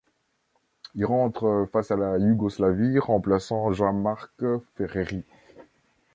Il 0.95 1.05
rentre 1.05 1.67
face 1.71 1.91
à 1.91 1.95
la 1.95 2.17
Yougoslavie, 2.17 2.97
remplaçant 2.97 3.71
Jean-Marc 3.71 4.31
Ferreri. 4.75 5.23